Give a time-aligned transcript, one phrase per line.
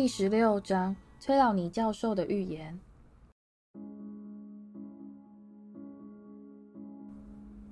[0.00, 2.78] 第十六章：崔老尼教授的预言。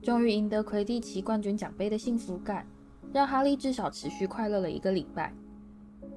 [0.03, 2.67] 终于赢得魁地奇冠军奖杯的幸福感，
[3.13, 5.33] 让哈利至少持续快乐了一个礼拜，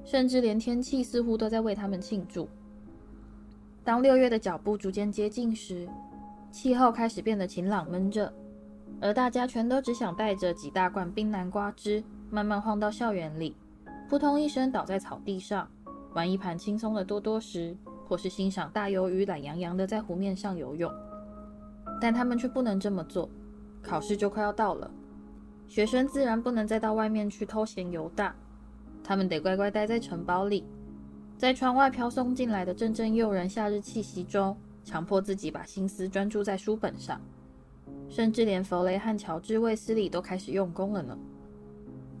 [0.04, 2.48] 甚至连天气似乎都在为他们庆祝。
[3.84, 5.88] 当六月的脚步逐渐接近时，
[6.50, 8.34] 气候开始变得晴朗闷热，
[9.00, 13.54] 而大家全都只想带着几大罐冰南瓜汁，慢慢晃到校园里，
[14.08, 15.70] 扑通一声倒在草地上，
[16.12, 17.76] 玩一盘轻松的多多时，
[18.08, 20.92] 或是欣赏大鱿鱼懒洋洋的在湖面上游泳。
[22.00, 23.28] 但他们却不能这么做，
[23.82, 24.90] 考试就快要到了，
[25.68, 28.34] 学生自然不能再到外面去偷闲游荡，
[29.04, 30.64] 他们得乖乖待在城堡里。
[31.36, 37.20] 在窗外飘送进来的阵阵诱人夏日气息中，强迫自己把心思专注在书本上，
[38.08, 41.16] 甚至连弗雷和乔治·卫斯理都开始用功了呢。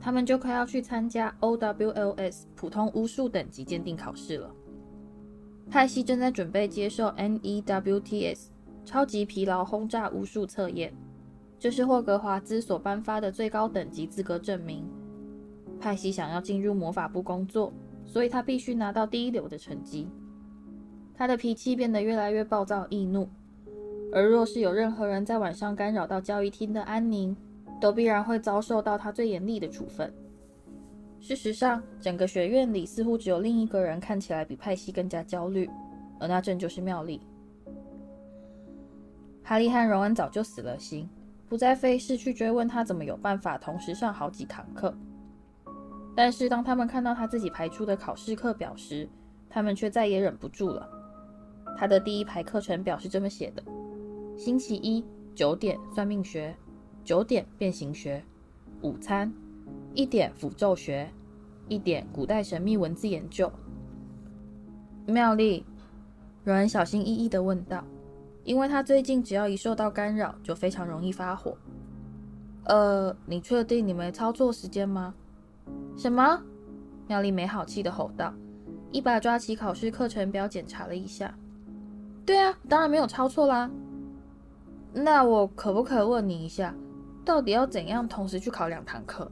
[0.00, 4.50] 他们就快要去参加 OWLS 普通巫术等级鉴定考试了。
[5.70, 8.46] 派西正在准备接受 NEWTS
[8.84, 10.92] 超级疲劳轰炸巫术测验，
[11.58, 14.88] 这是霍格华兹所颁发的最高等级资格证明。
[15.78, 17.72] 派西想要进入魔法部工作。
[18.06, 20.08] 所以他必须拿到第一流的成绩。
[21.14, 23.28] 他的脾气变得越来越暴躁易怒，
[24.12, 27.36] 而若是有任何人在晚上干扰到交谊厅的安宁，
[27.80, 30.12] 都必然会遭受到他最严厉的处分。
[31.18, 35.68] 事实上，整个学院里似乎只有另一个人看起来比派西更加焦虑，
[36.18, 37.20] 而那正就是妙丽。
[39.42, 41.08] 哈利和荣恩早就死了心，
[41.48, 44.94] 不再费事去追问他怎么有办法同时上好几堂课。
[46.16, 49.08] 但是当他们看到他自己排出的考试课表时，
[49.48, 50.88] 他们却再也忍不住了。
[51.76, 53.62] 他的第一排课程表是这么写的：
[54.36, 55.04] 星期一
[55.34, 56.54] 九点算命学，
[57.10, 58.22] 九点变形学，
[58.82, 59.32] 午餐
[59.94, 61.10] 一点符咒学，
[61.66, 63.50] 一点古代神秘文字研究。
[65.06, 65.66] 妙丽，
[66.44, 67.82] 软小心翼翼地问道，
[68.44, 71.58] 因为他最近只要一受到干扰，就非常容易发火。
[72.66, 75.12] 呃，你确定你没操作时间吗？
[75.96, 76.40] 什么？
[77.08, 78.32] 妙丽没好气地吼道，
[78.92, 81.34] 一把抓起考试课程表检查了一下。
[82.24, 83.68] 对啊，当然没有抄错啦。
[84.92, 86.72] 那我可不可以问你一下，
[87.24, 89.30] 到底要怎样同时去考两堂课？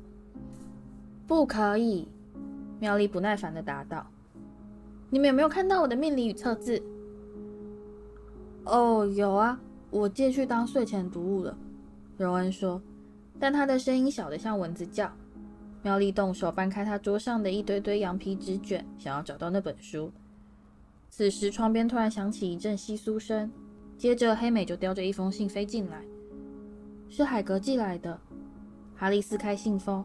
[1.27, 2.09] 不可以。
[2.81, 4.07] 妙丽不耐烦地答道。
[5.11, 6.83] 你们有没有看到我的命理与测字？
[8.65, 9.59] 哦，有啊，
[9.91, 11.57] 我借去当睡前读物了。
[12.17, 12.81] 荣恩说，
[13.39, 15.11] 但他的声音小得像蚊子叫。
[15.83, 20.13] 妙丽动手搬开他桌上的一堆堆羊皮纸卷，想要找到那本书。
[21.09, 23.51] 此时，窗边突然响起一阵窸窣声，
[23.97, 26.03] 接着黑美就叼着一封信飞进来，
[27.09, 28.19] 是海格寄来的。
[28.95, 30.05] 哈利撕开信封，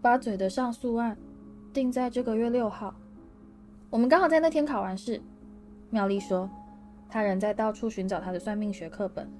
[0.00, 1.16] 八嘴的上诉案
[1.72, 2.94] 定在这个月六号。
[3.90, 5.20] 我们刚好在那天考完试。
[5.90, 6.48] 妙丽说，
[7.08, 9.30] 他仍在到处寻找他的算命学课本，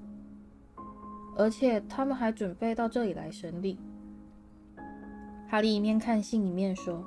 [1.35, 3.77] 而且他们还准备到这里来审理。
[5.49, 7.03] 哈利一面看信一面说：“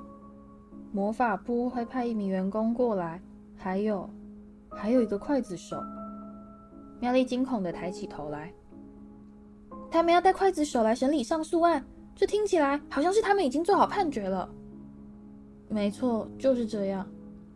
[0.93, 3.21] 魔法部会派一名员工过来，
[3.57, 4.09] 还有，
[4.69, 5.81] 还有一个刽子手。”
[6.99, 8.53] 妙丽惊恐地抬起头来
[9.91, 11.83] ：“他们要带刽子手来审理上诉案，
[12.15, 14.49] 这听起来好像是他们已经做好判决了。
[15.67, 17.05] ”“没错，就是这样。”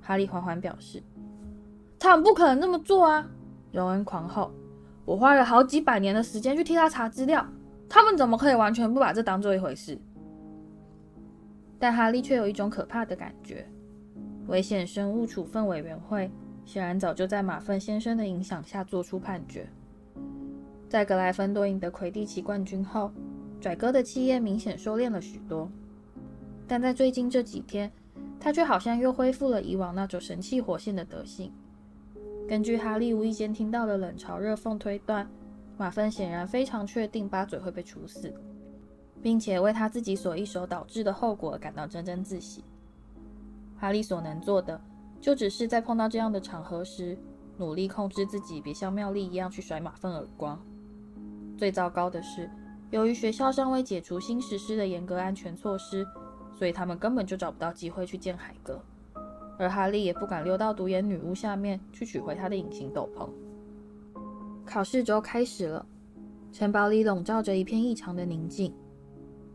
[0.02, 1.02] 哈利缓缓表示。
[2.00, 3.28] “他们不可能那么做啊！”
[3.72, 4.52] 荣恩狂吼
[5.06, 7.46] ：“我花了好几百年的时间去替他查资料，
[7.88, 9.98] 他们怎么可以完全不把这当做一回事？”
[11.80, 13.66] 但哈利却有一种可怕的感觉，
[14.48, 16.32] 危险生物处分委员会
[16.66, 19.68] 显然早就在马份先生的影响下做出判决。
[20.94, 23.12] 在格莱芬多赢得魁地奇冠军后，
[23.60, 25.68] 拽哥的气焰明显收敛了许多，
[26.68, 27.92] 但在最近这几天，
[28.40, 31.52] 他却好像又恢复了以往那种神气活现的德性。
[32.48, 35.28] 根据哈利无意间听到的冷嘲热讽推断，
[35.80, 38.32] 马芬显然非常确定巴嘴会被处死。
[39.20, 42.64] 并且为他自己所一手导致的后果感到沾沾自喜。
[43.80, 44.80] 哈利所能做的，
[45.20, 47.18] 就只是在碰到这样的场合时，
[47.58, 50.64] 努力控制自己，别像妙丽一样去甩马份耳光。
[51.64, 52.50] 最糟糕的是，
[52.92, 56.06] 由于学校尚未解除新实施的严格安全措施，
[56.54, 58.84] 所以他们根本就找不到机会去见海格，
[59.58, 63.30] 而哈利也不敢溜到独眼女巫下面去取回他的隐形斗篷。
[64.66, 65.86] 考试周开始了，
[66.52, 68.76] 城堡里笼罩着一片异常的宁静。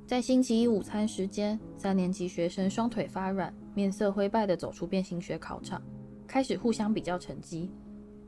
[0.07, 5.83] 在星期一午餐时间，三年级学生双腿发软、面色灰败地走出变形学考场，
[6.27, 7.71] 开始互相比较成绩，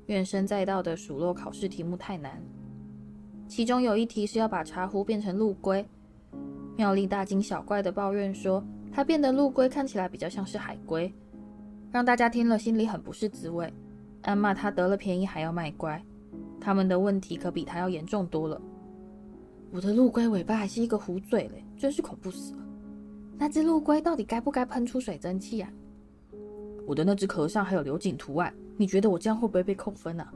[0.05, 2.43] 怨声载道地数落考试题目太难。
[3.50, 5.85] 其中有一题是要把茶壶变成陆龟，
[6.76, 8.64] 妙丽大惊小怪地抱怨说
[8.94, 11.12] ：“它变的陆龟看起来比较像是海龟，
[11.91, 13.70] 让大家听了心里很不是滋味，
[14.23, 16.00] 暗骂他得了便宜还要卖乖。
[16.61, 18.62] 他们的问题可比他要严重多了。
[19.73, 22.61] 我的陆龟尾巴还是一个壶嘴嘞，真是恐怖死了。
[23.37, 25.69] 那只陆龟到底该不该喷出水蒸气啊？
[26.87, 30.32] 我的那只壳上还有流景图案，你觉得我这样会不会被扣分啊？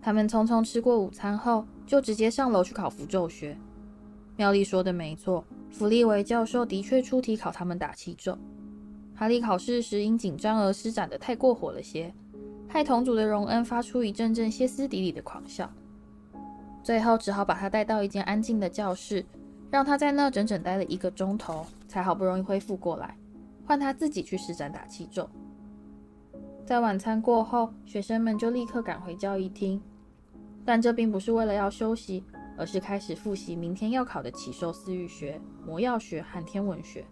[0.00, 3.56] 他们匆匆吃过午餐后，就直接上楼去考符咒学。
[4.36, 8.38] 妙丽说的没错，弗利维教授的确出题考他们打气咒。
[9.14, 12.14] 哈利考试时因紧张而施展的太过火了些，
[12.68, 15.68] 害同组的荣恩发出一阵阵歇斯底里的狂笑。
[16.84, 19.26] 最后只好把他带到一间安静的教室，
[19.70, 23.16] 让他在那整整待了一个钟头，才好不容易恢复过来，
[23.66, 25.28] 换他自己去施展打气咒。
[26.68, 29.80] 在晚餐过后，学生们就立刻赶回教育厅，
[30.66, 32.22] 但这并不是为了要休息，
[32.58, 37.06] 而是开始复习明天要考的奇兽饲育学、魔药学和天文学。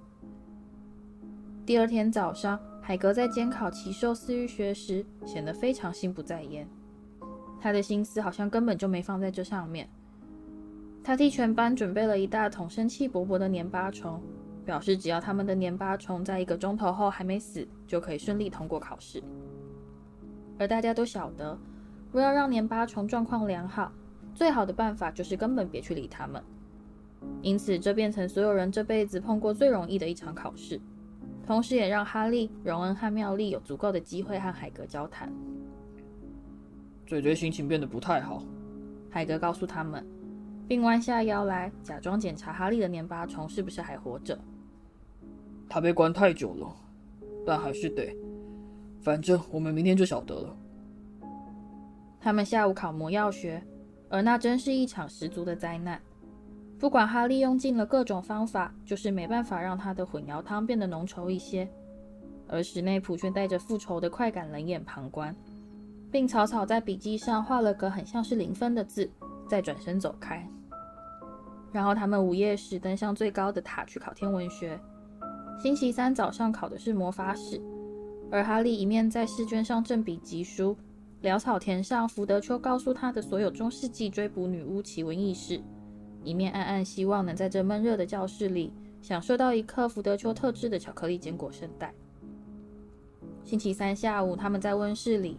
[1.65, 6.69] 第二天早上，海格在监考奇兽饲育学时显得非常心不在焉，
[7.59, 9.89] 他的心思好像根本就没放在这上面。
[11.03, 14.21] 他替全班准备了一大桶生气勃勃的粘巴虫，
[14.67, 19.23] 表示只要他们的年巴虫在一个钟头后还没死，就可以顺利通过考试。
[20.59, 21.57] 而大家都晓得，
[22.11, 23.93] 若要让年巴虫状况良好，
[24.35, 26.43] 最好的办法就是根本别去理他们。
[27.43, 30.81] 因此，这变成所有人这辈子碰过最容易的一场考试。
[31.47, 35.33] 同时，也让哈利、荣恩和妙丽有足够的机会和海格交谈。
[37.07, 38.43] 嘴嘴心情变得不太好，
[39.09, 40.05] 海格告诉他们，
[40.67, 44.37] 并弯下腰来假装检查哈利的年巴虫是不是还活着。
[45.69, 46.67] 他被关太久了，
[47.45, 48.15] 但还是得。
[49.01, 50.57] 反正我们明天就晓得了。
[52.21, 53.63] 他们下午考魔药学，
[54.09, 56.01] 而那真是一场十足的灾难。
[56.79, 61.69] 不管哈利用尽了各种方法，就是没办法让他的混淆汤变得浓稠一些，
[62.49, 65.35] 而史内普却带着复仇的快感冷眼旁观，
[66.11, 69.09] 并草草在笔记上画了个很像是零分的字，
[69.49, 70.47] 再转身走开。
[71.73, 74.79] 然后他们午夜时登上最高的塔去考天文学。
[75.59, 77.61] 星期三早上考的是魔法史，
[78.31, 80.77] 而哈利一面在试卷上正笔疾书，
[81.23, 85.61] 潦草填上福德丘告诉他的所有中世纪追捕女巫奇闻异事。
[86.23, 91.95] 一面暗暗希望能在这闷热的教室里享受到一颗福德丘特制的巧克力坚果圣代。
[93.43, 95.39] 星期三下午，他们在温室里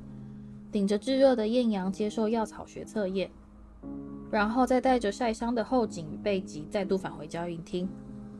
[0.72, 3.30] 顶着炙热的艳阳接受药草学测验，
[4.32, 7.88] 然后再带着晒伤的后颈与背脊再度返回教育厅，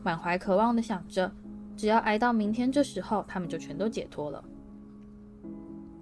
[0.02, 1.30] 满怀渴望地想着，
[1.78, 4.44] 只要挨到明天这时候，他们就全都解脱了。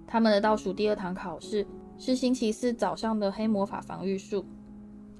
[0.07, 1.67] 他们的倒数第二堂考试
[1.99, 4.43] 是星期四早上的黑魔法防御术。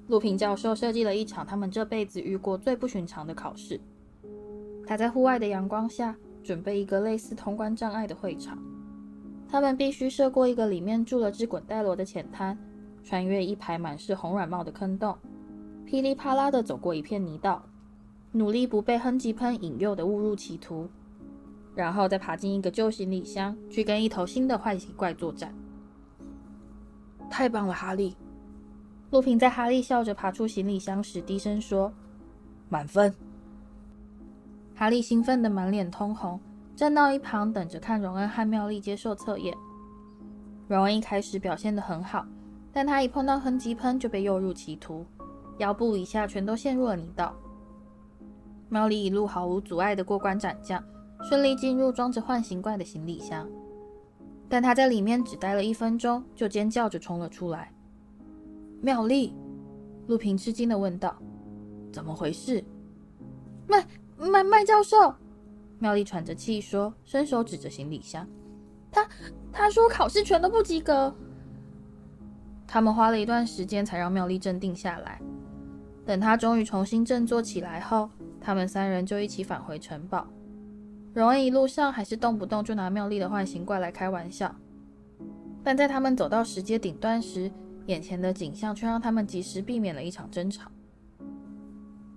[0.08, 3.80] 陆平教授设计了一场他们这辈子遇过最不寻常的考试。
[4.84, 8.58] 他在户外的阳光下准备一个类似通关障碍的会场，
[9.48, 12.58] 他们必须涉过一个里面住了只滚带螺的浅滩，
[13.04, 15.16] 穿越一排满是红软帽的坑洞，
[15.84, 17.62] 噼里啪啦地走过一片泥道，
[18.32, 20.88] 努力不被哼吉喷引诱的误入歧途，
[21.74, 25.54] 然后再爬进一个旧行李箱，去跟一头新的坏习怪作战。
[27.30, 28.16] 太棒了，哈利！
[29.10, 31.92] 路平在哈利笑着爬出行李箱时低声说
[32.68, 33.14] ：“满分。”
[34.76, 36.38] 哈利兴奋的满脸通红，
[36.76, 39.56] 站到一旁等着看荣恩和妙丽接受测验。
[40.68, 42.26] 荣恩一开始表现得很好，
[42.72, 45.06] 但他一碰到哼吉喷就被诱入歧途，
[45.56, 47.34] 腰部以下全都陷入了泥道。
[48.68, 50.82] 妙丽一路毫无阻碍地过关斩将，
[51.22, 53.48] 顺利进入装着幻形怪的行李箱，
[54.48, 57.72] 但他在里面只待了一分钟，就尖叫着冲了出来。
[58.80, 59.34] 妙丽，
[60.06, 61.16] 陆平吃惊地问道
[61.92, 62.62] ：“怎么回事？”
[63.66, 63.84] 麦
[64.18, 65.14] 麦麦教授，
[65.78, 68.26] 妙丽喘着气说，伸手指着行李箱
[68.92, 69.08] ：“他
[69.52, 71.14] 他说考试全都不及格。”
[72.66, 75.20] 他们花了一段时间才让妙丽镇定下来。
[76.04, 78.08] 等她终于重新振作起来后，
[78.40, 80.26] 他们三人就一起返回城堡。
[81.14, 84.54] 荣恩一路上还是动不动就拿妙丽的幻形怪来开玩笑，
[85.64, 87.50] 但在他们走到石阶顶端时，
[87.86, 90.70] 眼前的景象却让他们及时避免了一场争吵。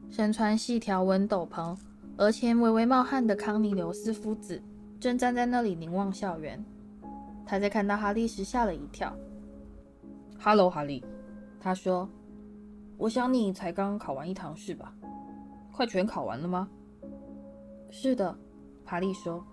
[0.09, 1.75] 身穿细条纹斗篷、
[2.17, 4.61] 额前微微冒汗的康尼留斯夫子
[4.99, 6.63] 正站在那里凝望校园。
[7.45, 9.15] 他在看到哈利时吓了一跳。
[10.37, 11.03] “哈喽，哈利。”
[11.59, 12.07] 他说
[12.97, 14.93] ，“我想你才刚考完一堂试吧？
[15.71, 16.69] 快全考完了吗
[17.89, 18.37] ？”“是的。”
[18.85, 19.43] 哈利说。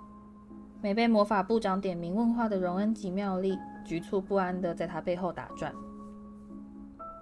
[0.81, 5.75] 没被魔法部长点名问话的荣恩及妙丽局促不安地在他背后打转。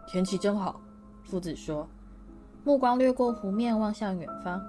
[0.06, 0.78] 天气真好，
[1.22, 1.88] 夫子说，
[2.64, 4.60] 目光掠过湖面，望向远方。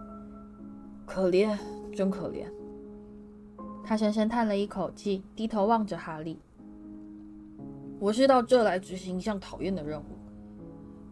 [1.05, 1.57] 可怜，
[1.93, 2.50] 真可怜。
[3.84, 6.39] 他深深叹了一口气，低头望着哈利。
[8.00, 10.17] 我是到这来执行一项讨厌的任务。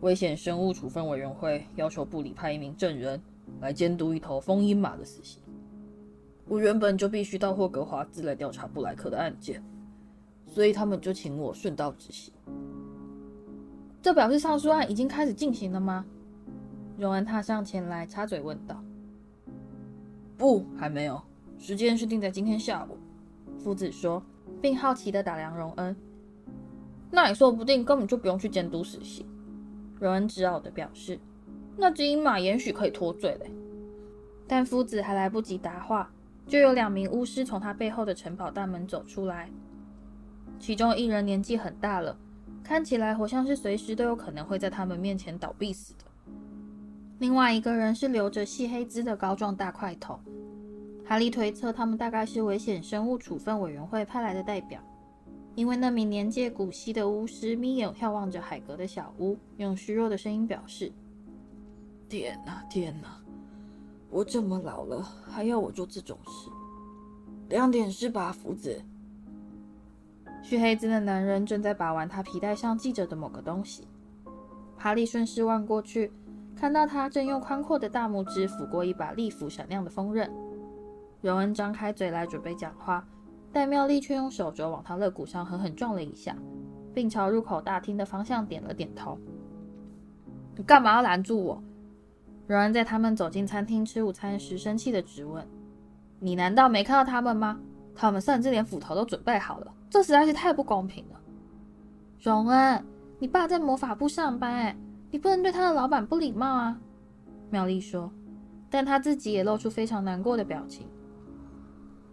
[0.01, 3.21] 危险生物处分委员会要求部里派一名证人
[3.61, 5.41] 来监督一头疯鹰马的死刑。
[6.47, 9.63] 我原本就必须到霍格华兹来调查布莱克的案件，
[10.45, 12.33] 所以他们就请我顺道执行。
[14.01, 16.05] 这表示上述案已经开始进行了吗？
[16.97, 18.79] 荣恩踏上前来，插嘴问道。
[20.37, 21.19] 不，还没有，
[21.57, 22.97] 时间是定在今天下午。
[23.57, 24.21] 夫子说，
[24.61, 25.95] 并好奇地打量荣恩。
[27.09, 29.25] 那也说不定根本就不用去监督死刑。
[29.99, 31.19] 荣恩自傲的表示
[31.77, 33.51] ：“那只鹰马也许可以脱罪嘞。”
[34.47, 36.11] 但夫子还来不及答话，
[36.47, 39.49] 就有两名巫师从他背后的城堡大门走出来。
[40.59, 42.17] 其中一人年纪很大了，
[42.63, 46.05] 看起来好像是随时都有可能会在他们面前倒闭死的。
[47.19, 50.19] 另外一个人是留着细黑丝的高壮大块头。
[51.07, 54.81] 哈利推测他们大概是危险生物处分委员会派来的代表。
[55.55, 60.91] 因为那名年届古稀的巫师眯眼眺望着海格的小屋，用虚弱的声音表示
[62.09, 63.17] ：“天哪，天哪！
[64.09, 66.49] 我这么老了，还要我做这种事？
[67.47, 68.81] 两点是吧，福子？”
[70.43, 73.87] 蓄黑子的男人正在把玩他皮带上系着的某个东西。
[74.77, 76.11] 哈利顺势望过去，
[76.53, 80.29] 看到他正用宽阔的大拇指抚过一把利斧闪亮的锋刃。
[81.21, 83.07] 荣恩张开嘴来准备讲话。
[83.55, 86.35] 但妙丽却用手肘往他肋骨上狠狠撞了一下，
[86.93, 89.17] 并朝入口大厅的方向点了点头。
[90.57, 91.63] “你干嘛要拦住我？”
[92.47, 95.47] 荣恩在他们走进餐厅吃午餐时生气地质问。
[96.19, 97.57] “你难道没看到他们吗？
[97.95, 101.21] 他们甚至连斧头都准备好了，这实在是太不公平了。
[102.19, 102.85] ”“荣恩，
[103.19, 104.75] 你爸在魔法部上班，哎，
[105.11, 106.77] 你不能对他的老板不礼貌啊。”
[107.49, 108.11] 妙丽说，
[108.69, 110.85] 但他自己也露出非常难过的表情。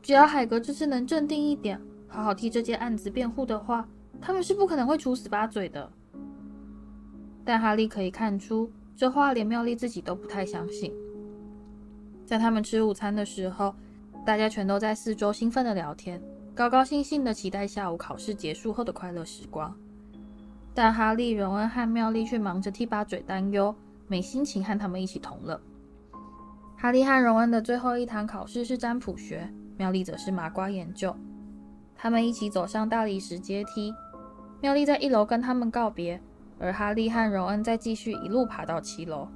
[0.02, 3.88] 只要海格这次能镇定一点，好好替这件案子辩护的话，
[4.20, 5.88] 他们是不可能会处死八嘴的。
[7.44, 10.92] 但哈利可以看出，这话连妙丽自己都不太相信。
[12.26, 13.74] 在他们吃午餐的时候，
[14.26, 16.20] 大家全都在四周兴奋地聊天，
[16.52, 19.72] 高高兴兴地期待下午考试结束后的快乐时光。
[20.74, 23.72] 但哈利、荣恩和妙丽却忙着替八嘴担忧，
[24.08, 25.60] 没心情和他们一起同乐。
[26.76, 29.52] 哈利和荣恩的最后一堂考试是占卜学。
[29.82, 31.12] 妙丽则是麻瓜研究，
[31.96, 33.92] 他们一起走上大理石阶梯。
[34.60, 36.20] 妙丽在一楼跟他们告别，
[36.60, 39.26] 而哈利和荣恩再继续一路爬到七楼。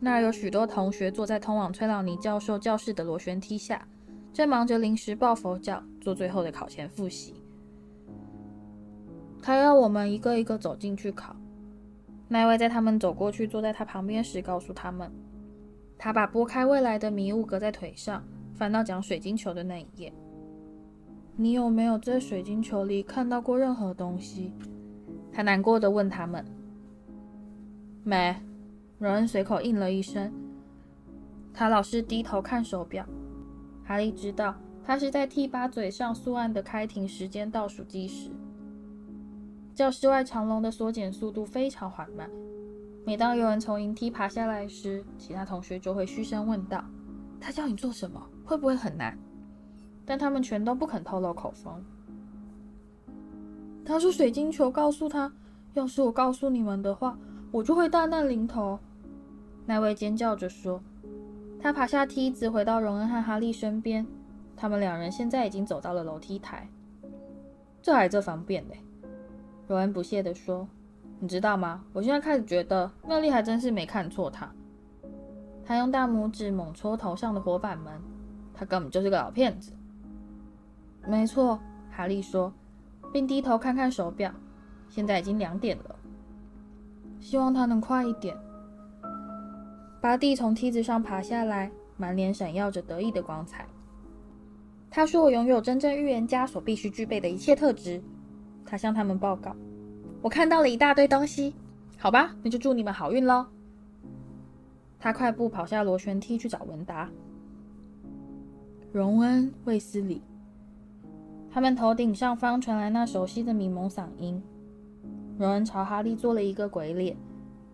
[0.00, 3.86] 那儿有许多同学坐在通往崔老尼教授教室的螺旋梯下，
[4.32, 7.34] 正忙着临时抱佛脚，做最后的考前复习。
[9.42, 11.36] 他要我们一个一个走进去考。
[12.28, 15.12] 那位在他们走过去坐在他旁边时，告诉他们，
[15.98, 18.24] 他把拨开未来的迷雾搁在腿上。
[18.56, 20.12] 翻到讲水晶球的那一页，
[21.36, 24.52] 你有没有在水晶球里看到过任何东西？
[25.30, 26.42] 他难过的问他们。
[28.02, 28.34] 没，
[28.98, 30.32] 荣恩随口应了一声。
[31.52, 33.04] 他老是低头看手表。
[33.84, 38.30] 哈利知道他是在替八嘴上诉案的开庭时间倒数计时。
[39.74, 42.30] 教室外长龙的缩减速度非常缓慢。
[43.04, 46.82] 每当有人从银梯爬下来时，其他同学就会嘘声问道
[47.40, 49.16] ：“他叫你做什么？”会不会很难？
[50.04, 51.84] 但他们全都不肯透露口风。
[53.84, 55.32] 他说：“水晶球告诉他，
[55.74, 57.18] 要是我告诉你们的话，
[57.50, 58.78] 我就会大难临头。”
[59.66, 60.80] 那位尖叫着说。
[61.58, 64.06] 他爬下梯子，回到荣恩和哈利身边。
[64.56, 66.68] 他们两人现在已经走到了楼梯台。
[67.82, 68.78] 这还这方便嘞，
[69.66, 70.68] 荣恩不屑地说
[71.18, 71.84] ：“你知道吗？
[71.92, 74.48] 我现在开始觉得妙丽还真是没看错他。”
[75.66, 78.00] 他用大拇指猛戳头上的火板门。
[78.54, 79.72] 他根本就是个老骗子。
[81.06, 82.52] 没错，哈利说，
[83.12, 84.32] 并低头看看手表，
[84.88, 85.96] 现在已经两点了。
[87.20, 88.34] 希望他能快一点。
[90.00, 93.66] 巴蒂从梯子上爬下来，满脸闪耀着得意的光彩。
[94.90, 98.02] 他说：“我拥有真正预言家所必须具备的一切特质。”
[98.64, 99.54] 他向他们报告
[100.22, 101.54] ：“我看到了一大堆东西。”
[101.98, 103.46] 好吧，那就祝你们好运喽。
[104.98, 107.10] 他快步跑下螺旋梯去找文达。
[108.92, 110.22] 荣恩、卫斯理，
[111.50, 114.42] 他们头顶上方传来那熟悉的迷蒙嗓音。
[115.38, 117.14] 荣恩朝哈利做了一个鬼脸，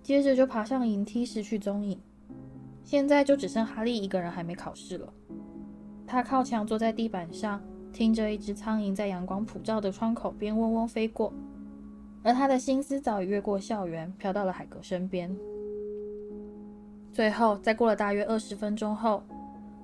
[0.03, 1.99] 接着就爬上银梯，失去踪影。
[2.83, 5.13] 现在就只剩哈利一个人还没考试了。
[6.05, 7.63] 他靠墙坐在地板上，
[7.93, 11.33] 听着一只苍蝇在阳光普照的窗口边嗡嗡飞过，
[12.25, 15.33] 而他的心思早已越过校园，飘到了海格身边。
[17.13, 19.23] 最后，在过了大约二十分钟后。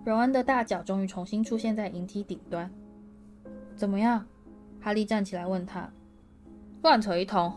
[0.04, 2.70] 荣恩的大脚终于重新出现在银梯顶端，
[3.76, 4.24] 怎么样？
[4.80, 5.90] 哈利站起来问他。
[6.82, 7.52] 乱扯一通，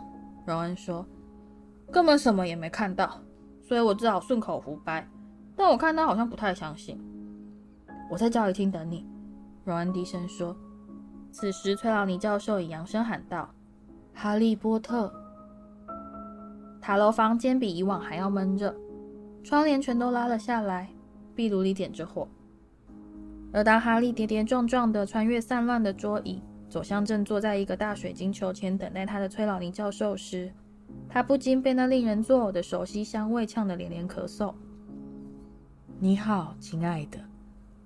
[0.46, 1.06] 荣恩说，
[1.90, 3.22] 根本什么也没看到，
[3.62, 5.08] 所以我只好顺口胡掰。
[5.56, 7.00] 但我看他好像不太相信。
[8.10, 9.08] 我在教育厅等你，
[9.64, 10.54] 荣恩低声说。
[11.32, 13.50] 此时，崔老尼教授以扬声喊道
[14.14, 15.14] ：“哈利波特！”
[16.82, 18.76] 塔楼房间比以往还要闷热，
[19.44, 20.90] 窗帘全都拉了下来，
[21.36, 22.28] 壁炉里点着火。
[23.52, 30.52] 而当哈利跌跌撞撞地穿越散乱的桌椅，走向正坐在一个大水晶球前等待他的崔老林教授时，
[31.10, 34.54] 他不禁被那令人作呕的熟悉香味呛得连连咳嗽。
[36.00, 37.20] “你好，亲爱的。”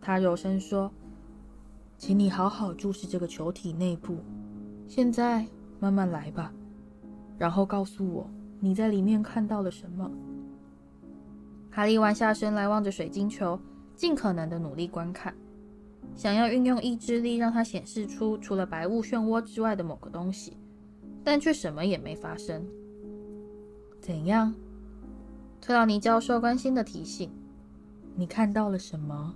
[0.02, 0.92] 他柔声说。
[1.98, 4.18] 请你好好注视这个球体内部，
[4.86, 5.48] 现在
[5.80, 6.52] 慢慢来吧，
[7.38, 10.12] 然后告诉我你在里面看到了什么。
[11.76, 13.60] 哈利弯下身来望着水晶球，
[13.98, 15.36] 尽可能的努力观看，
[16.16, 20.56] 想要运用意志力让它显示出除了白雾漩涡之外的某个东西，
[21.22, 22.66] 但却什么也没发生。
[24.00, 24.56] 怎样？
[25.60, 27.30] 特劳尼教授关心的提醒
[28.16, 29.36] ：“你看到了什么？”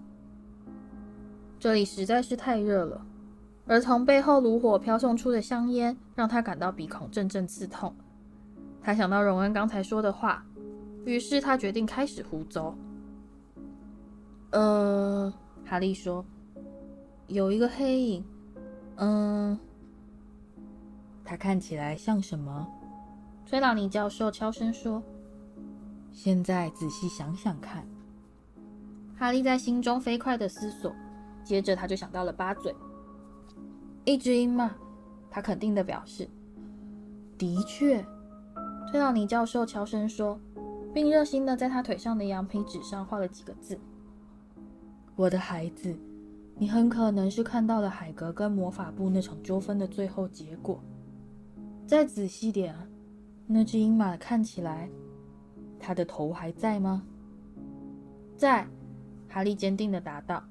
[1.59, 3.05] 这里实在是太热了，
[3.67, 7.93] 而从背后炉火飘送出的香烟让他感到鼻孔阵阵刺痛。
[8.81, 10.45] 他想到荣恩刚才说的话，
[11.05, 12.73] 于是他决定开始胡诌。
[14.51, 15.31] 呃，
[15.65, 16.25] 哈利说
[17.27, 18.25] ：“有一个黑影。”
[18.97, 19.57] 嗯，
[21.23, 22.67] 他看起来像什么？
[23.45, 25.01] 崔朗尼教授悄声说
[26.11, 27.87] ：“现在仔细想想看。”
[29.17, 30.93] 哈利在心中飞快的思索。
[31.41, 32.75] 接着他就想到了八嘴，
[34.05, 34.75] 一只鹰嘛，
[35.31, 36.29] 他肯定的表示。
[37.39, 38.05] 的确，
[38.91, 40.39] 崔朗尼教授悄声说，
[40.93, 43.79] 并热心地在他腿上的羊皮纸上画了几个字
[45.15, 45.95] ：“我的孩子，
[46.57, 50.81] 你很可能是看到了海格跟魔法部那场纠纷的最后结果。
[51.85, 52.87] 再仔细点啊，
[53.47, 54.89] 那只鹰马看起来，
[55.79, 57.03] 它的头还在吗？”
[58.35, 58.67] 在，
[59.27, 60.43] 哈利坚定地答道。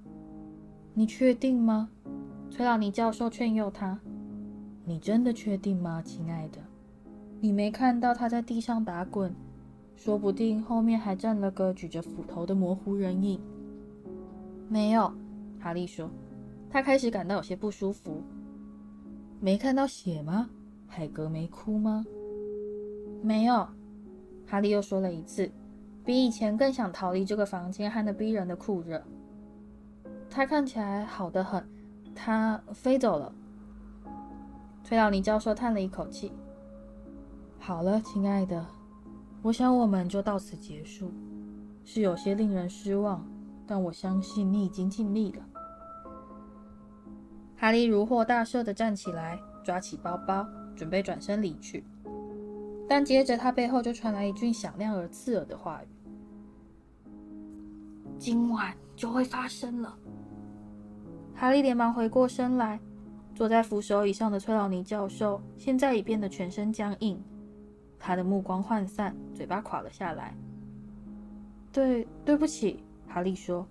[0.94, 1.88] 你确定吗？
[2.50, 3.98] 崔劳尼教授劝诱他。
[4.84, 6.58] 你真的确定吗，亲爱的？
[7.40, 9.34] 你没看到他在地上打滚，
[9.98, 13.40] 说不定后面还站了个举着斧头的模糊人影。
[14.68, 15.12] 没有，
[15.58, 16.08] 哈利说。
[16.70, 18.22] 他开始感到有些不舒服。
[19.40, 20.48] 没看到血吗？
[20.86, 22.06] 海格没哭吗？
[23.22, 23.66] 没有，
[24.46, 25.50] 哈利又说了一次，
[26.04, 29.02] 比以前更想逃离这个房间和那逼人的酷热。
[30.30, 31.66] 他看起来好得很，
[32.14, 33.32] 他飞走了。
[34.84, 36.30] 崔老尼教授叹了一口气。
[37.58, 38.64] 好了，亲爱的，
[39.42, 41.12] 我想我们就到此结束。
[41.84, 43.26] 是有些令人失望，
[43.66, 45.42] 但我相信你已经尽力了。
[47.56, 50.46] 哈利如获大赦地站起来，抓起包包，
[50.76, 51.82] 准备转身离去。
[52.86, 55.88] 但接着他背后就传来一句响亮而刺耳的话语
[58.20, 59.96] ：“今晚就会发生了。”
[61.34, 62.78] 哈利连忙回过身来，
[63.34, 67.18] 坐在扶手椅上的崔老尼教授现在已变得全身僵硬，
[67.98, 70.34] 他的目光涣散，嘴巴垮了下来。
[71.72, 73.66] 对，对不起，哈利说。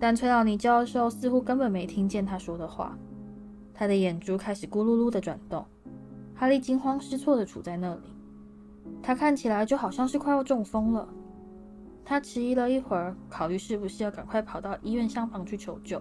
[0.00, 2.96] 但崔老尼教授似乎根本没听见他说的话，
[3.74, 5.64] 他的眼珠开始咕噜噜的转动。
[6.34, 8.00] 哈利惊慌失措的杵在那里，
[9.02, 11.08] 他看起来就好像是快要中风了。
[12.04, 16.00] 他迟疑了一会儿，考虑是不是要赶快跑到医院厢房去求救。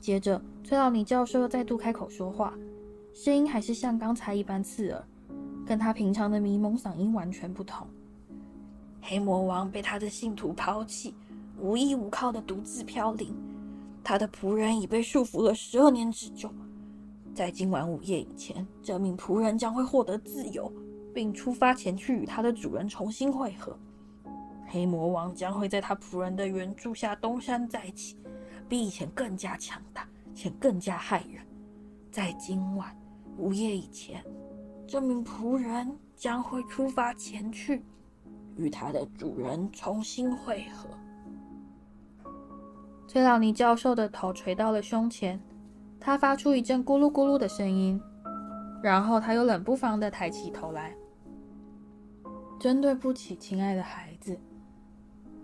[0.00, 2.52] 接着，崔老尼教授又再度开口说话，
[3.14, 5.04] 声音还是像刚才一般刺耳，
[5.66, 7.86] 跟他平常的迷蒙嗓音完全不同。
[9.00, 11.14] 黑魔王被他的信徒抛弃，
[11.58, 13.34] 无依无靠的独自飘零，
[14.04, 16.50] 他的仆人已被束缚了十二年之久。
[17.34, 20.70] 在今晚午夜以前，这名仆人将会获得自由，
[21.14, 23.76] 并出发前去与他的主人重新会合。
[24.66, 28.16] 黑魔王将会在他仆人的援助下东山再起，
[28.68, 31.44] 比以前更加强大且更加骇人。
[32.10, 32.94] 在今晚
[33.38, 34.22] 午夜以前，
[34.92, 37.82] 这名仆人将会出发前去，
[38.58, 40.86] 与他的主人重新会合。
[43.08, 45.40] 崔老尼教授的头垂到了胸前，
[45.98, 47.98] 他发出一阵咕噜咕噜的声音，
[48.82, 50.94] 然后他又冷不防的抬起头来。
[52.60, 54.38] 真对不起，亲爱的孩子。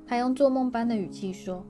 [0.06, 1.64] 他用做梦般的语气说：“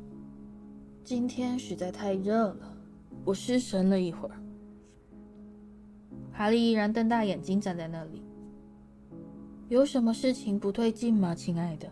[1.04, 2.76] 今天实在太热了，
[3.24, 4.34] 我失神了一会儿。”
[6.38, 8.22] 哈利依然瞪大眼睛站在那里。
[9.68, 11.90] “有什么事情不对劲吗，亲爱的？”“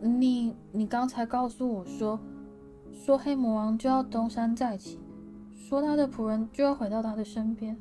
[0.00, 0.56] 你……
[0.72, 2.18] 你刚才告诉我说，
[2.90, 4.98] 说黑魔王就要东山再起，
[5.54, 7.76] 说他的仆人就要回到他的身边。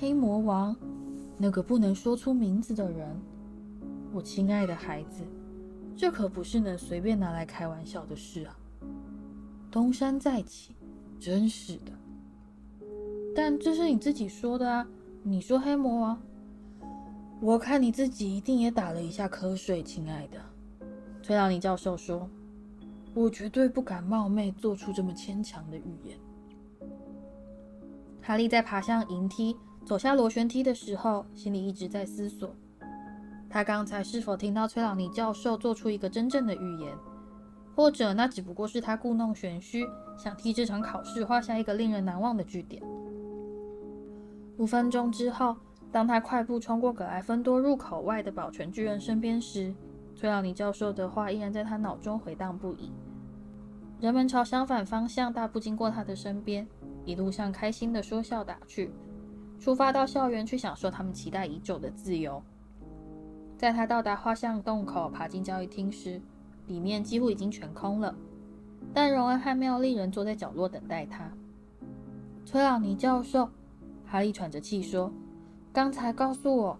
[0.00, 0.74] 黑魔王，
[1.36, 3.14] 那个不能说出名字的人，
[4.14, 5.22] 我亲爱的孩子，
[5.94, 8.56] 这可不是能随便拿来开玩笑的事啊！
[9.70, 10.74] 东山再起，
[11.20, 11.92] 真是的。
[13.40, 14.84] 但这是你自己说的啊！
[15.22, 16.20] 你说黑魔王，
[17.40, 20.40] 我看你自己一定也打了一下瞌睡，亲爱的。
[21.22, 22.28] 崔朗尼教授说
[23.14, 26.18] ：“我绝对不敢冒昧做出这么牵强的预言。”
[28.20, 32.50] 哈利在爬上银梯，走下螺旋梯的时候，心里一直在思索：
[33.48, 36.92] 他刚才是否听到崔朗尼教授做出一个真正的预言，
[37.76, 39.86] 或者那只不过是他故弄玄虚，
[40.18, 42.82] 想替这场考试画下一个令人难忘的句点。
[44.58, 45.56] 五分钟之后，
[45.92, 49.72] 当他快步冲过葛莱芬多入口外的保全巨人身边时，
[50.16, 52.90] 崔朗尼教授的话依然在他脑中回荡不已。
[54.00, 56.66] 人们朝相反方向大步经过他的身边，
[57.04, 58.90] 一路上开心地说笑打趣，
[59.60, 62.42] 出发到校园去享受他们期待已久的自由。
[63.56, 66.20] 在他到达画像洞口，爬进交谊厅时，
[66.66, 68.12] 里面几乎已经全空了，
[68.92, 71.30] 但荣恩和妙丽人坐在角落等待他。
[72.44, 73.48] 崔朗尼教授。
[74.10, 75.12] 哈利喘着气说
[75.70, 76.78] ：“刚才告诉我。”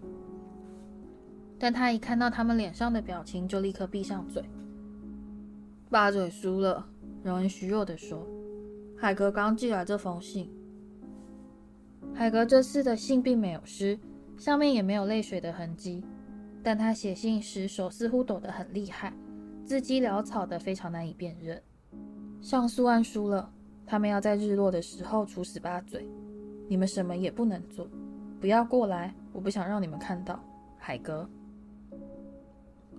[1.59, 4.43] 但他一看到他们脸上的表情，就立刻闭上嘴。
[5.89, 6.87] 八嘴输了，
[7.21, 8.25] 荣恩虚弱地说
[8.97, 10.49] ：“海格刚寄来这封信。
[12.13, 13.99] 海格这次的信并没有湿，
[14.37, 16.03] 上面也没有泪水的痕迹，
[16.63, 19.13] 但他写信时手似乎抖得很厉害，
[19.63, 21.61] 字迹潦草的非常难以辨认。
[22.41, 23.51] 上诉案输了，
[23.85, 26.09] 他们要在日落的时候处死八嘴。”
[26.69, 27.87] 你们什么也不能做，
[28.39, 29.13] 不要过来！
[29.33, 30.39] 我不想让你们看到
[30.77, 31.27] 海格。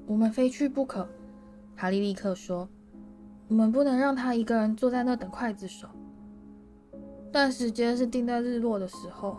[0.06, 1.08] 我们非去不可。
[1.76, 2.68] 哈利立刻说
[3.46, 5.88] ：“我们不能让他一个人坐在那等刽子手。”
[7.32, 9.38] 但时间是定在日落的时候。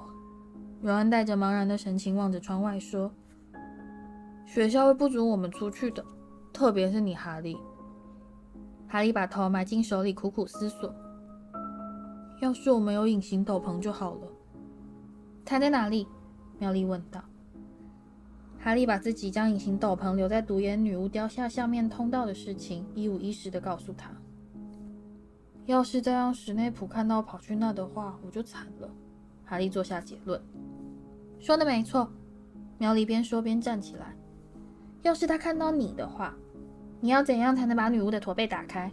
[0.81, 3.11] 荣恩带着茫然的神情望着窗外说
[4.47, 6.03] ：“学校会不准我们出去的，
[6.53, 7.57] 特别是你，哈利。”
[8.87, 10.95] 哈利把头埋进手里，苦苦思索。
[12.41, 14.27] 要是我们有隐形斗篷就好了。
[15.45, 16.07] 它在哪里？
[16.57, 17.23] 妙丽问道。
[18.57, 24.09] 哈利把自己将隐形斗篷留在独眼女巫雕像下面通道的事情一五一十地告诉他。
[25.67, 28.89] 要是再让史内普看到跑去那的话，我就惨了。
[29.45, 30.41] 哈利做下结论。
[31.39, 32.11] 说的没错。
[32.79, 34.15] 妙丽边说边站起来。
[35.03, 36.35] 要是他看到你的话，
[36.99, 38.91] 你要怎样才能把女巫的驼背打开？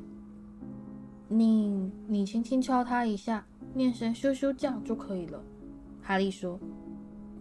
[1.28, 5.42] 你你轻轻敲他一下，念声咻咻叫就可以了。
[6.02, 6.58] 哈利说。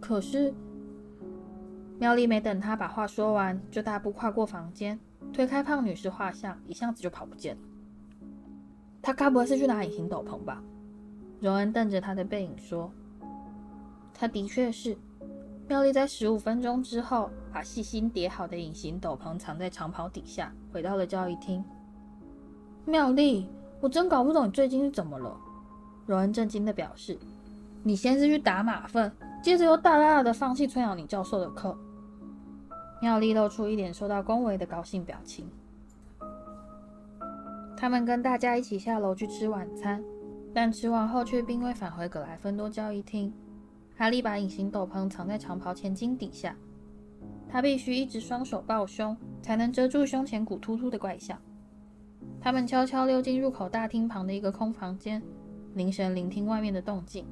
[0.00, 0.54] 可是，
[1.98, 4.98] 妙丽没等他把话说完，就大步跨过房间，
[5.32, 7.62] 推开胖女士画像，一下子就跑不见了。
[9.02, 10.62] 他该不会是去拿隐形斗篷吧？
[11.40, 12.92] 荣恩瞪着他的背影说。
[14.12, 14.96] 他的确是。
[15.66, 21.64] 妙丽在十五分钟之后，把细心叠好的隐形斗篷藏在长袍底下，回到了交谊厅。
[22.84, 23.48] 妙丽。
[23.80, 25.36] 我真搞不懂你最近是怎么了，
[26.06, 27.16] 荣恩震惊地表示
[27.84, 29.12] ：“你先是去打马粪，
[29.42, 31.78] 接着又大大的放弃崔朗尼教授的课。”
[33.00, 35.48] 妙丽露出一脸受到恭维的高兴表情。
[37.76, 40.02] 他们跟大家一起下楼去吃晚餐，
[40.52, 43.32] 但吃完后却并未返回葛莱芬多交易厅。
[43.96, 46.56] 哈利把隐形斗篷藏在长袍前襟底下，
[47.48, 51.38] 他必须一直双手抱胸，才能遮住胸前鼓突突的怪相。
[52.40, 55.22] 他们悄悄溜进入口大厅旁的一个空房间，
[55.74, 57.26] 凝神聆听外面的动静，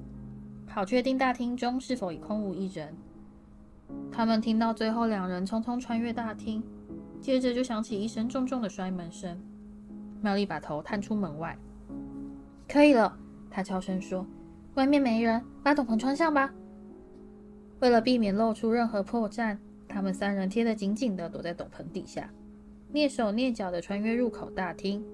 [0.68, 2.94] 好确定大厅中是否已空无一人。
[4.10, 6.62] 他们听到最后两人匆匆穿越大厅，
[7.20, 9.40] 接着就响起一声重重的摔门声。
[10.20, 11.56] 妙丽把头探出门外
[12.68, 13.16] ：“可以了。”
[13.50, 14.26] 她悄声说
[14.74, 16.52] ：“外面没人，把斗篷穿上吧。”
[17.80, 22.28] 为了避免露出任何破绽，他们三人贴得紧紧的躲在斗篷底下。
[22.96, 25.04] 蹑手蹑脚地穿越入口大厅，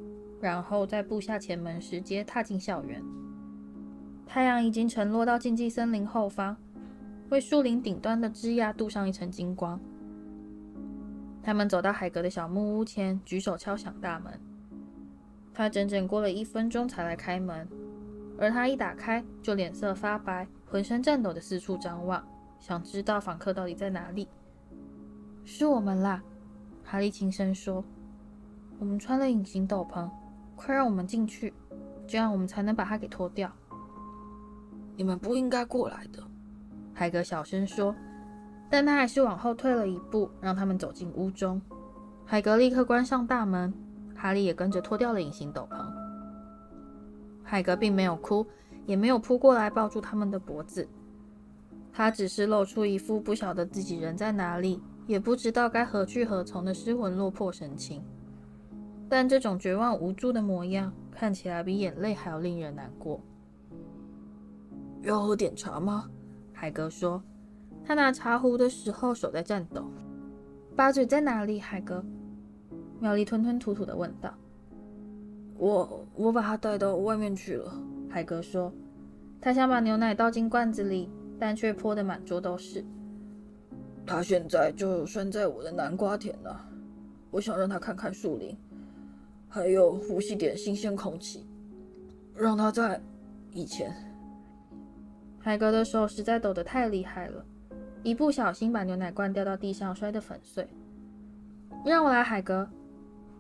[0.41, 3.03] 然后在步下前门时，阶踏进校园。
[4.25, 6.57] 太阳已经沉落到禁忌森林后方，
[7.31, 9.81] 为树林顶端的枝桠镀上一层金光。
[11.43, 14.33] 他们走到海格的小木屋前，举手敲响大门。
[15.53, 17.67] 他整整过了一分钟才来开门，
[18.39, 22.25] 而他一打开就脸色发白，浑身颤抖地四处张望，
[22.61, 24.29] 想知道访客到底在哪里。
[25.45, 26.23] 是我们啦。
[26.85, 27.85] 哈利轻声说
[28.79, 30.09] ：“我们穿了隐形斗篷，
[30.55, 31.53] 快让我们进去，
[32.07, 33.51] 这样我们才能把它给脱掉。”
[34.95, 36.23] 你们不应该过来的，
[36.93, 37.95] 海格小声说，
[38.69, 41.61] 但他还是往后退了一步，让他们走进屋中。
[42.27, 43.73] 海格立刻关上大门，
[44.15, 45.83] 哈利也跟着脱掉了隐形斗篷。
[47.43, 48.47] 海格并没有哭，
[48.87, 50.87] 也没有扑过来抱住他们的脖子，
[51.93, 58.03] 他只是露出一副不晓得自己人在哪里，也不知道该何去何从的失魂落魄神情。
[59.09, 63.21] 但这种绝望无助的模样，看起来比眼泪还要令人难过。
[65.03, 66.09] 要喝点茶吗？
[66.53, 67.23] 海格说。
[67.85, 69.85] 他拿茶壶的时候手在颤抖。
[70.77, 71.59] 八嘴在哪里？
[71.59, 72.05] 海格。
[73.01, 74.33] 妙丽吞吞吐吐地问道。
[75.59, 77.73] 我我把他带到外面去了。
[78.09, 78.73] 海格说。
[79.41, 82.85] 他想把牛奶倒进罐子里，但却泼得满桌都是。
[84.07, 86.69] 他现在就拴在我的南瓜田了。
[87.31, 88.57] 我想让他看看树林。
[89.49, 91.47] 还有呼吸点新鲜空气，
[92.35, 92.99] 让他在
[93.53, 93.95] 以前。
[95.39, 97.45] 海格的手实在抖得太厉害了，
[98.03, 100.67] 一不小心把牛奶罐掉到地上，摔得粉碎。
[101.85, 102.67] 让我来，海格！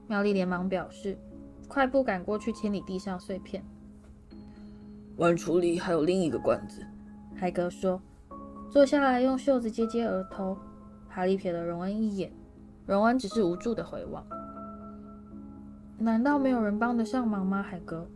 [0.06, 1.16] 妙丽连忙表示，
[1.66, 3.64] 快步赶过去清理地上碎片。
[5.16, 6.84] 碗橱里还有另一个罐子，
[7.34, 8.02] 海格说，
[8.72, 10.56] 坐下来用袖子接接额头。
[11.06, 12.32] 哈利瞥了荣恩一眼，
[12.86, 14.24] 荣恩只是无助地回望。
[15.98, 17.62] 难道没有人帮得上忙吗？
[17.62, 18.06] 海格，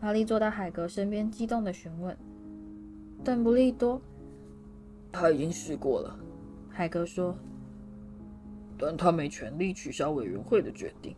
[0.00, 2.16] 哈利坐到海格身边，激动地询问
[3.22, 4.00] ：“邓布利多，
[5.12, 6.18] 他已经试过了。”
[6.72, 7.36] 海格说
[8.80, 11.14] ：“但他没权利取消委员会的决定。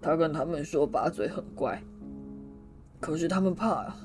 [0.00, 1.82] 他跟他们说把嘴很乖，
[3.00, 3.96] 可是他们怕啊。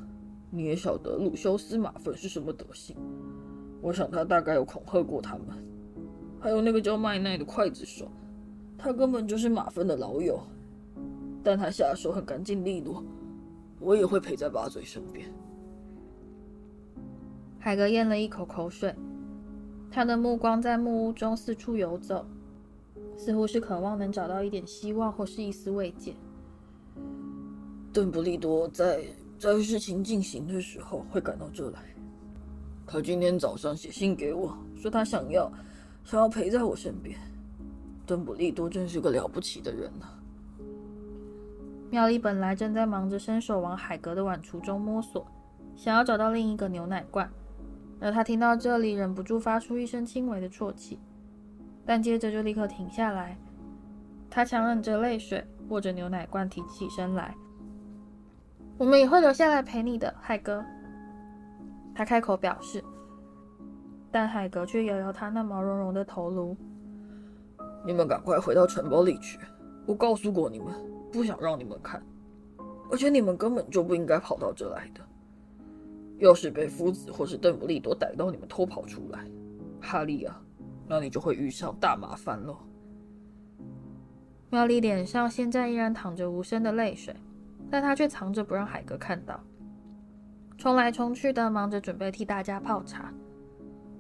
[0.50, 2.96] 你也晓得鲁修斯·马粪是什么德行。
[3.88, 5.46] 我想他大概有恐吓过他们。
[6.42, 8.12] 还有那个叫麦奈的刽子手，
[8.78, 10.42] 他根本就是马芬的老友。”
[11.42, 13.02] 但他下手很干净利落，
[13.80, 15.34] 我也会陪在八嘴身边。
[17.58, 18.94] 海格咽了一口口水，
[19.90, 22.26] 他的目光在木屋中四处游走，
[23.16, 26.14] 似乎是渴望能找到一点希望或是一丝慰藉。
[27.94, 29.02] 邓布利多在
[29.40, 31.80] 在事情进行的时候会赶到这来。
[32.88, 35.52] 他今天早上写信给我说，他想要
[36.06, 37.20] 想要陪在我身边。
[38.06, 40.16] 邓布利多真是个了不起的人啊！
[41.92, 45.28] 妙丽本来正在忙着伸手往海格的碗橱中摸索，
[45.76, 47.30] 想要找到另一个牛奶罐，
[48.00, 50.98] 而她听到这里，忍不住发出一声轻微的啜泣，
[51.86, 53.38] 但接着就立刻停下来。
[54.30, 57.36] 她强忍着泪水，握着牛奶罐，提起身来
[58.80, 60.64] ：“我们也会留下来陪你的，海格。”
[61.98, 62.84] 她开口表示，
[64.12, 66.56] 但海格却摇摇他那毛茸茸的头颅
[67.84, 69.40] ：“你们赶快回到城堡里去，
[69.88, 70.68] 我告诉过你们。”
[71.10, 72.04] 不想让你们看，
[72.92, 75.02] 而且你们根本就不应该跑到这来的。
[76.20, 79.26] 要是被夫子或是邓布利多逮到你们偷跑出来，
[79.82, 80.40] 哈利啊，
[80.86, 82.56] 那你就会遇上大麻烦了。
[84.52, 87.16] 妙丽脸上现在依然淌着无声的泪水，
[87.72, 89.42] 但她却藏着不让海格看到，
[90.58, 93.14] 冲来冲去的忙着准备替大家泡茶。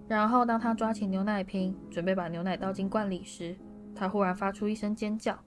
[0.07, 3.55] 然后当他抓起牛奶瓶，准备把牛奶倒进罐里时，
[3.93, 5.37] 他忽然发出一声尖叫。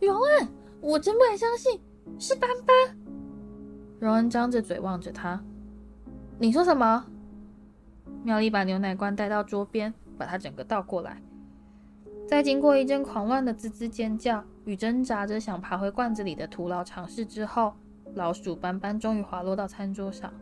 [0.00, 0.48] 荣恩，
[0.80, 1.80] 我真不敢相信
[2.18, 2.98] 是斑斑。
[3.98, 5.42] 荣恩张着嘴望着他，
[6.38, 7.06] 你说什么？
[8.22, 11.22] 妙丽把牛奶罐带到桌边，把它整个倒过来。
[12.26, 17.74] 在经过一阵狂乱的滋滋尖叫与挣扎着想爬回罐子里的徒劳尝试之后，
[18.14, 20.32] 老鼠斑斑终于滑落到餐桌上。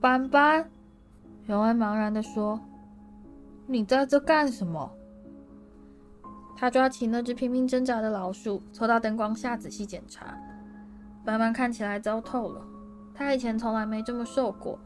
[0.00, 0.70] 斑斑，
[1.46, 2.60] 荣恩茫然地说
[3.66, 4.90] ：“你在这干什么？”
[6.56, 10.38] 他抓起那只拼命挣扎的老鼠，凑到灯光下仔细检查。
[11.24, 12.64] 斑斑看起来糟透了，
[13.14, 14.78] 他以前从来没这么瘦过，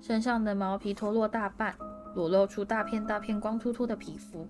[0.00, 1.74] 身上的毛皮脱落大半，
[2.14, 4.46] 裸露出大片大片光秃秃的皮肤。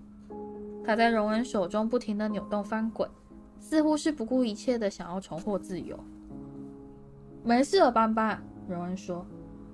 [0.84, 3.08] 他在荣恩手中不停地扭动翻滚，
[3.60, 5.98] 似乎是不顾一切的想要重获自由。
[7.44, 9.26] 没事了，斑斑，荣恩说：“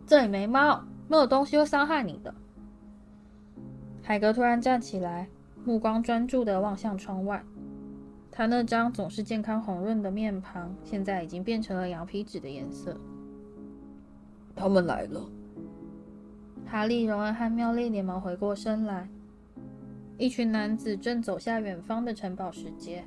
[0.07, 2.35] 这里没猫，没有东西会伤害你的。”
[4.03, 5.29] 海格突然站起来。
[5.66, 7.42] 目光专注地望向窗外，
[8.31, 13.00] 他那张总是健康红润的面庞，现在已经变成了羊皮纸的颜色。
[14.55, 15.27] 他们来了。
[16.66, 19.09] 哈利、荣恩和妙丽连忙回过身来，
[20.18, 23.03] 一群男子正走下远方的城堡石阶。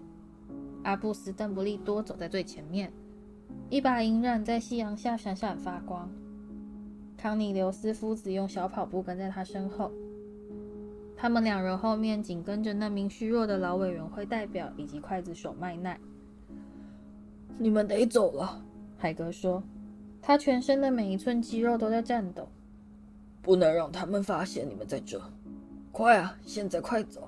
[0.82, 2.92] 阿布斯·邓布利多走在最前面，
[3.70, 6.10] 一把银染在夕阳下闪闪发光。
[7.18, 9.92] 康尼留斯夫子用小跑步跟在他身后。
[11.18, 16.00] 他们两人后面紧跟着那名虚弱的老委员会代表以及刽子手麦奈。
[17.58, 18.62] 你们得走了，
[18.98, 19.62] 海格说，
[20.22, 22.48] 他全身的每一寸肌肉都在颤抖。
[23.42, 25.20] 不能让他们发现你们在这。
[25.92, 27.28] 快啊，现在快走！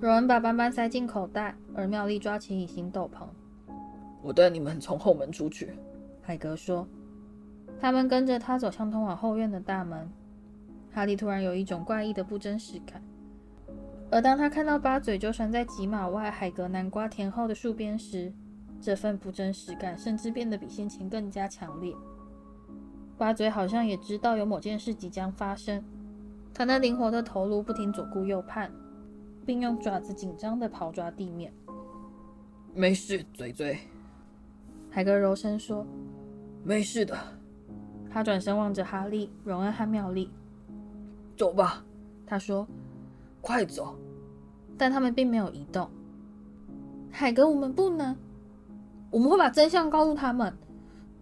[0.00, 3.26] 荣恩把斑斑塞进口袋，而妙丽抓起隐形斗篷。
[4.22, 5.72] 我带你们从后门出去。”
[6.22, 6.86] 海格说。
[7.80, 10.10] 他们跟着他走向通往后院的大门。
[10.92, 13.02] 哈利突然有一种怪异的不真实感。
[14.10, 18.32] 而当他看到八嘴就拴在几码外海格南瓜田后的树边时，
[18.80, 21.94] 这份不真实感甚至变得比先前更加强烈。
[23.16, 25.82] 八嘴好像也知道有某件事即将发生，
[26.52, 28.70] 他那灵活的头颅不停左顾右盼，
[29.46, 31.52] 并用爪子紧张地刨抓地面。
[32.74, 33.78] 没事，嘴嘴。
[34.90, 35.86] 海格柔声说
[36.64, 37.16] ：“没事的。”
[38.12, 40.28] 他转身望着哈利、荣恩和妙丽
[41.38, 41.84] ：“走吧。”
[42.26, 42.66] 他说
[43.40, 43.96] ：“快走。”
[44.76, 45.88] 但他们并没有移动。
[47.10, 48.16] 海格，我们不能，
[49.10, 50.52] 我们会把真相告诉他们，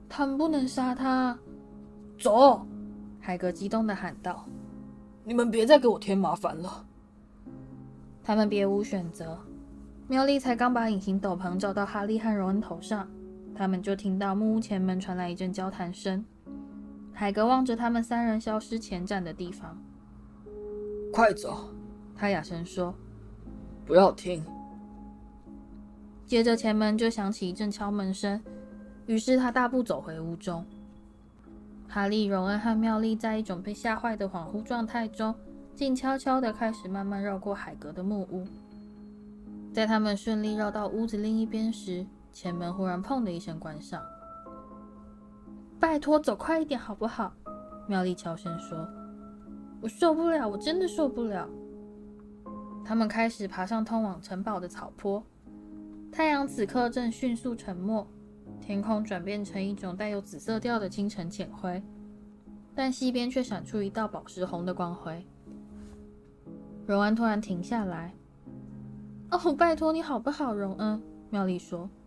[0.08, 1.38] 他们不能杀他。
[2.18, 2.66] 走！
[3.20, 4.46] 海格激动的喊道
[5.24, 6.84] ：“你们别再给我添麻烦了。”
[8.24, 9.38] 他们别无选择。
[10.06, 13.06] 妙丽才刚把隐形斗篷罩到哈利和荣恩头上，
[13.58, 16.24] 他们就听到木屋前门传来一阵交谈声。
[17.12, 19.76] 海格望着他们三人消失前站的地方
[21.12, 21.68] ：“快走！”
[22.14, 22.94] 他哑声说
[23.84, 24.44] ：“不要听。”
[26.24, 28.40] 接着前门就响起一阵敲门声，
[29.06, 30.64] 于是他大步走回屋中。
[31.88, 35.34] 哈利、荣恩和妙丽在一种被吓坏的恍惚状态中，
[35.74, 38.46] 静悄悄地开始慢慢绕过海格的木屋。
[39.72, 42.06] 在他们顺利绕到屋子另一边时，
[42.40, 44.00] 前门忽然“砰”的一声关上。
[45.80, 47.32] “拜托，走快一点好不好？”
[47.88, 48.88] 妙丽悄声说。
[49.82, 51.48] “我受不了，我真的受不了。”
[52.86, 55.20] 他们开始爬上通往城堡的草坡。
[56.12, 58.06] 太阳此刻正迅速沉没。
[58.60, 61.82] 天空转变成一种带有紫色调的清晨浅灰，
[62.72, 65.26] 但西边却闪出一道宝石红的光辉。
[66.86, 68.14] 荣恩突然停下来。
[69.32, 71.90] “哦，拜托你好不好，荣恩？”妙丽说。“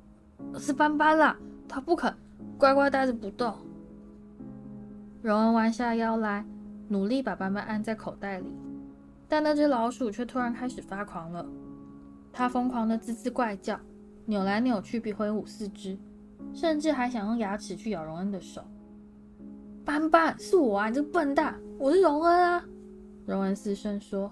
[0.60, 2.13] 是斑斑啦，他不肯
[2.58, 3.54] 乖乖待着不动。”
[5.21, 6.45] 荣恩弯下腰来，
[6.88, 8.47] 努力把斑斑按在口袋里，
[9.27, 11.45] 但那只老鼠却突然开始发狂了。
[12.34, 13.80] 它疯狂地吱吱怪叫，
[14.25, 15.97] 扭来扭去，比挥舞四肢。
[16.54, 18.63] 甚至还想用牙齿去咬荣恩的手。
[19.86, 21.56] 斑斑，是我啊，你这个笨蛋！
[21.77, 22.63] 我是荣恩啊！
[23.27, 24.32] 荣恩嘶声说。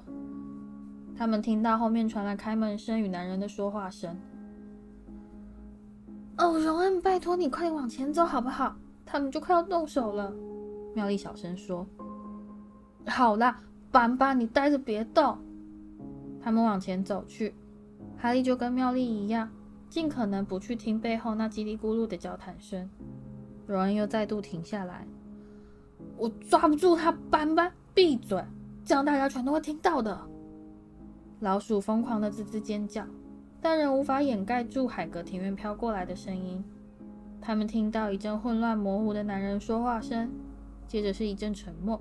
[1.16, 4.18] 他们听到后面传来开门声与男人的说话声。
[6.40, 8.74] 哦，荣恩，拜托你快点往前走好不好？
[9.06, 10.34] 他们就快要动手了。
[10.96, 11.86] 妙丽小声说。
[13.06, 15.38] 好啦，斑斑，你待着别动。
[16.42, 17.54] 他们往前走去，
[18.18, 19.50] 哈利就跟妙丽一样。
[19.90, 22.90] 尽可能不去听背后那叽里咕噜的交谈声。
[23.68, 25.06] 荣恩又再度停下来。
[26.16, 28.42] 我抓不住他，斑斑，闭嘴！
[28.86, 30.18] 这样大家全都会听到的。
[31.42, 33.04] 老鼠疯狂的吱吱尖叫，
[33.62, 36.64] 但仍无法掩盖住海格庭院飘过来的声音。
[37.42, 40.30] 他们听到一阵混乱模糊的男人说话声，
[40.88, 42.00] 接着是一阵沉默，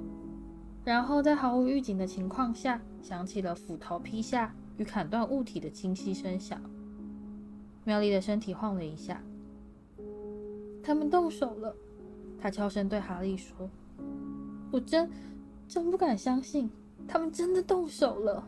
[0.85, 6.61] 然后在毫无预警的情况下，响起了斧头劈下与砍断物体的清晰声响。
[7.85, 9.23] 妙丽的身体晃了一下。
[10.83, 11.75] 他们动手了，
[12.41, 13.69] 她悄声对哈利说
[14.73, 15.09] ：“我真
[15.69, 16.71] 真不敢相信，
[17.07, 18.47] 他们真的动手了。”